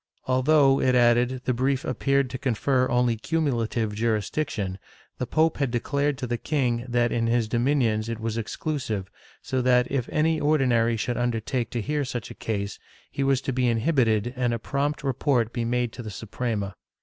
[0.25, 4.79] Although, it added, the brief appeared to confer only cumulative jurisdiction,
[5.19, 9.11] the pope had declared to the king that in his dominions it was exclusive
[9.43, 12.79] so that, if any Ordinary should undertake to hear such a case,
[13.11, 16.73] he was to be inhibited and a prompt report be made to the Suprema.